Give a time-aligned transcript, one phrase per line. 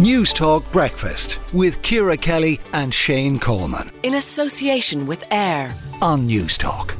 [0.00, 3.90] Newstalk Breakfast with Ciara Kelly and Shane Coleman.
[4.02, 6.94] In association with AIR on Newstalk.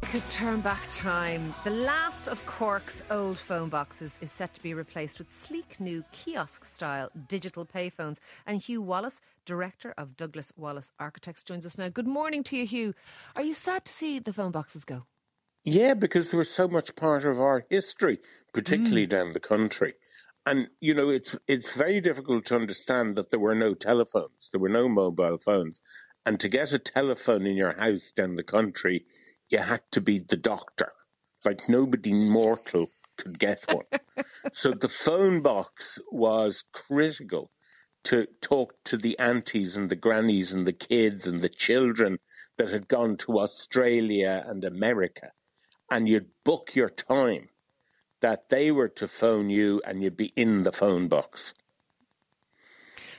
[0.00, 1.54] Could turn back time.
[1.64, 6.02] The last of Cork's old phone boxes is set to be replaced with sleek new
[6.12, 8.16] kiosk style digital payphones.
[8.46, 11.90] And Hugh Wallace, director of Douglas Wallace Architects, joins us now.
[11.90, 12.94] Good morning to you, Hugh.
[13.36, 15.04] Are you sad to see the phone boxes go?
[15.62, 18.18] Yeah, because they were so much part of our history,
[18.54, 19.10] particularly mm.
[19.10, 19.92] down the country.
[20.48, 24.60] And you know, it's it's very difficult to understand that there were no telephones, there
[24.60, 25.82] were no mobile phones,
[26.24, 29.04] and to get a telephone in your house down the country,
[29.50, 30.92] you had to be the doctor.
[31.44, 32.86] Like nobody mortal
[33.18, 33.84] could get one.
[34.54, 37.50] so the phone box was critical
[38.04, 42.20] to talk to the aunties and the grannies and the kids and the children
[42.56, 45.32] that had gone to Australia and America.
[45.90, 47.50] And you'd book your time
[48.20, 51.54] that they were to phone you and you'd be in the phone box.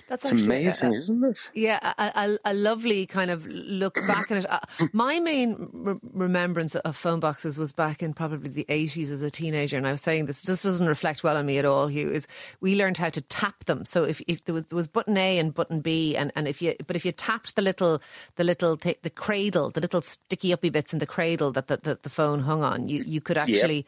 [0.09, 1.51] That's it's amazing, a, isn't it?
[1.53, 4.45] Yeah, a, a, a, lovely kind of look back at it.
[4.49, 4.59] Uh,
[4.91, 9.29] my main re- remembrance of phone boxes was back in probably the 80s as a
[9.29, 9.77] teenager.
[9.77, 12.25] And I was saying this, this doesn't reflect well on me at all, Hugh, is
[12.59, 13.85] we learned how to tap them.
[13.85, 16.59] So if, if there was there was button A and button B, and, and if
[16.59, 18.01] you but if you tapped the little
[18.35, 21.77] the little th- the cradle, the little sticky uppy bits in the cradle that the,
[21.77, 23.77] the, the phone hung on, you you could actually.
[23.77, 23.85] Yep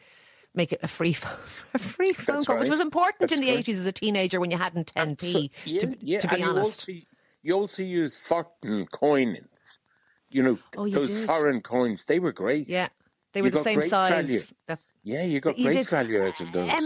[0.54, 1.32] make it a free phone,
[1.74, 2.62] a free phone That's call, right.
[2.62, 5.50] which was important That's in the eighties as a teenager when you hadn't 10p.
[5.64, 6.20] Yeah, to, yeah.
[6.20, 7.06] to be and honest, you also,
[7.42, 9.78] you also used foreign coins.
[10.30, 11.26] You know oh, you those did.
[11.26, 12.68] foreign coins; they were great.
[12.68, 12.88] Yeah,
[13.32, 14.52] they were you the same size.
[15.02, 15.88] yeah, you got great did.
[15.88, 16.72] value out of those.
[16.72, 16.84] Um,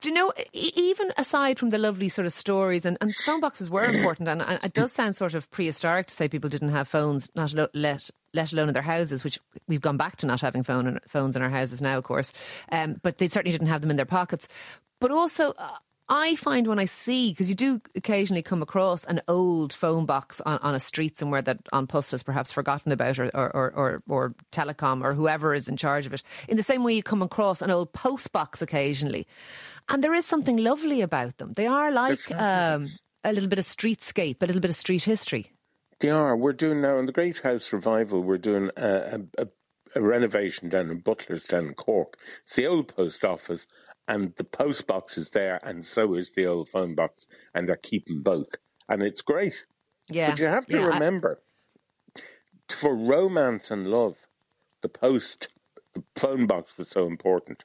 [0.00, 3.68] do you know, even aside from the lovely sort of stories, and, and phone boxes
[3.68, 6.88] were important, and, and, it does sound sort of prehistoric to say people didn't have
[6.88, 10.62] phones, not let let alone in their houses, which we've gone back to not having
[10.62, 12.32] phone phones in our houses now, of course.
[12.70, 14.48] Um, but they certainly didn't have them in their pockets.
[15.00, 15.76] But also, uh,
[16.10, 20.40] I find when I see, because you do occasionally come across an old phone box
[20.40, 24.02] on, on a street somewhere that An Post has perhaps forgotten about, or, or, or,
[24.08, 27.22] or, Telecom, or whoever is in charge of it, in the same way you come
[27.22, 29.24] across an old post box occasionally.
[29.88, 31.52] And there is something lovely about them.
[31.54, 32.86] They are like um,
[33.22, 35.52] a little bit of streetscape, a little bit of street history.
[36.00, 36.34] They are.
[36.34, 39.48] We're doing now in the Great House Revival, we're doing a, a,
[39.94, 42.16] a renovation down in Butler's Butlerstown in Cork.
[42.42, 43.66] It's the old post office,
[44.08, 47.76] and the post box is there, and so is the old phone box, and they're
[47.76, 48.54] keeping both.
[48.88, 49.66] And it's great.
[50.08, 50.30] Yeah.
[50.30, 51.40] But you have to yeah, remember
[52.16, 52.20] I...
[52.70, 54.16] for romance and love,
[54.80, 55.48] the post,
[55.92, 57.64] the phone box was so important.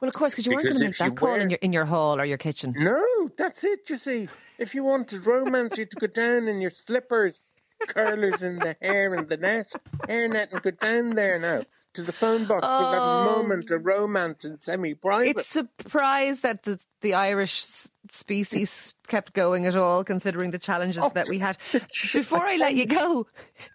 [0.00, 1.40] Well, of course, because you weren't going to make that call wear...
[1.40, 2.74] in your in your hall or your kitchen.
[2.76, 3.80] No, that's it.
[3.88, 4.28] You see,
[4.58, 7.52] if you wanted romance, you'd go down in your slippers,
[7.86, 9.72] curlers in the hair and the net,
[10.08, 11.60] hair net, and go down there now
[11.94, 15.38] to the phone box oh, for that moment of romance and semi-private.
[15.38, 17.62] It's surprised that the the Irish
[18.10, 21.56] species kept going at all, considering the challenges oh, that we had.
[22.12, 23.26] Before I let you go,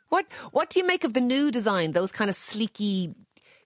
[0.09, 1.91] what what do you make of the new design?
[1.91, 3.13] Those kind of sleeky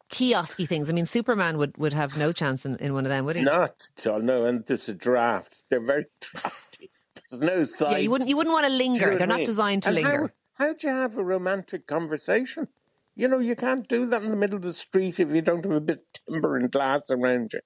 [0.10, 0.90] kiosky things.
[0.90, 3.44] I mean, Superman would, would have no chance in, in one of them, would he?
[3.44, 4.22] Not at all.
[4.22, 5.64] No, and there's a draft.
[5.70, 6.92] They're very drafty.
[7.30, 7.92] There's no side.
[7.92, 8.28] Yeah, you wouldn't.
[8.28, 9.16] You wouldn't want to linger.
[9.16, 10.34] They're not designed to and linger.
[10.54, 12.68] How, how'd you have a romantic conversation?
[13.16, 15.64] You know, you can't do that in the middle of the street if you don't
[15.64, 17.60] have a bit of timber and glass around you.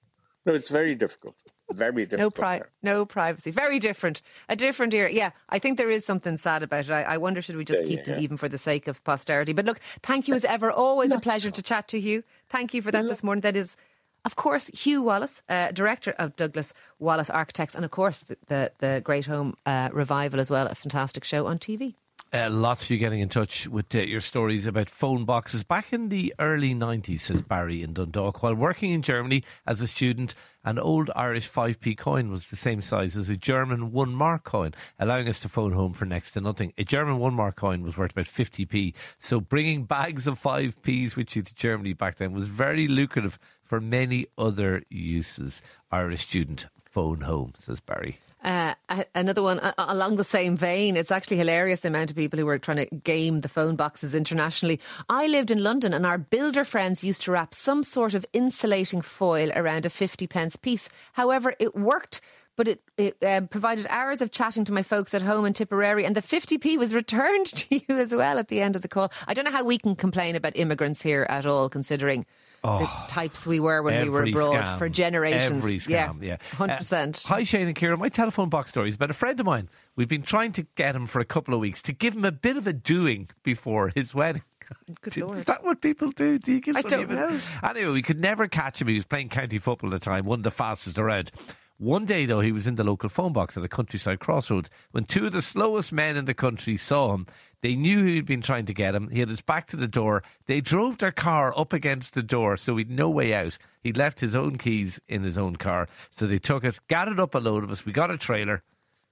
[0.44, 1.36] No, it's very difficult.
[1.74, 2.20] Very difficult.
[2.20, 3.50] no, pri- no privacy.
[3.50, 4.22] Very different.
[4.48, 5.12] A different era.
[5.12, 6.90] Yeah, I think there is something sad about it.
[6.90, 8.14] I, I wonder should we just yeah, keep yeah.
[8.14, 9.52] them even for the sake of posterity.
[9.52, 10.70] But look, thank you as ever.
[10.84, 12.22] Always a pleasure to chat to you.
[12.48, 13.42] Thank you for that this morning.
[13.42, 13.76] That is
[14.24, 18.72] of course, Hugh Wallace, uh, director of Douglas Wallace Architects, and of course, the, the,
[18.78, 21.94] the Great Home uh, Revival as well, a fantastic show on TV.
[22.34, 25.62] Uh, lots of you getting in touch with uh, your stories about phone boxes.
[25.62, 29.86] Back in the early 90s, says Barry in Dundalk, while working in Germany as a
[29.86, 30.34] student,
[30.64, 34.74] an old Irish 5p coin was the same size as a German 1 mark coin,
[34.98, 36.72] allowing us to phone home for next to nothing.
[36.76, 41.36] A German 1 mark coin was worth about 50p, so bringing bags of 5p's with
[41.36, 45.62] you to Germany back then was very lucrative for many other uses.
[45.92, 48.18] Irish student phone home, says Barry.
[48.44, 48.74] Uh,
[49.14, 50.96] another one uh, along the same vein.
[50.96, 54.14] It's actually hilarious the amount of people who were trying to game the phone boxes
[54.14, 54.80] internationally.
[55.08, 59.00] I lived in London and our builder friends used to wrap some sort of insulating
[59.00, 60.90] foil around a 50 pence piece.
[61.14, 62.20] However, it worked
[62.56, 66.04] but it, it uh, provided hours of chatting to my folks at home in Tipperary,
[66.04, 69.10] and the 50p was returned to you as well at the end of the call.
[69.26, 72.26] I don't know how we can complain about immigrants here at all, considering
[72.64, 75.64] Oh, the types we were when we were abroad scam, for generations.
[75.64, 76.28] Every scam, yeah.
[76.28, 76.36] yeah.
[76.56, 77.22] Hundred percent.
[77.24, 77.98] Uh, hi Shane and Ciara.
[77.98, 79.68] My telephone box story is about a friend of mine.
[79.96, 82.32] We've been trying to get him for a couple of weeks to give him a
[82.32, 84.42] bit of a doing before his wedding.
[85.02, 85.36] Good Lord.
[85.36, 86.38] Is that what people do?
[86.38, 87.38] Do you give I don't know.
[87.62, 88.88] Anyway, we could never catch him.
[88.88, 91.30] He was playing county football at the time, one of the fastest around.
[91.78, 95.04] One day, though, he was in the local phone box at a countryside crossroads when
[95.04, 97.26] two of the slowest men in the country saw him.
[97.62, 99.08] They knew he'd been trying to get him.
[99.08, 100.22] He had his back to the door.
[100.46, 103.58] They drove their car up against the door, so he'd no way out.
[103.82, 105.88] He'd left his own keys in his own car.
[106.10, 107.84] So they took it, gathered up a load of us.
[107.84, 108.62] We got a trailer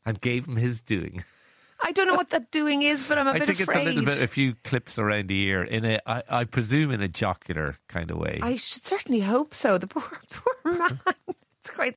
[0.04, 1.24] and gave him his doing.
[1.84, 3.52] I don't know what that doing is, but I'm a I bit afraid.
[3.52, 6.22] I think it's a little bit, a few clips around the ear, in a, I,
[6.28, 8.38] I presume, in a jocular kind of way.
[8.40, 9.78] I should certainly hope so.
[9.78, 11.00] The poor, poor man.
[11.58, 11.96] It's quite.